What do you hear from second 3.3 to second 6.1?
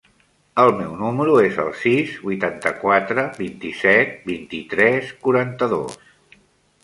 vint-i-set, vint-i-tres, quaranta-dos.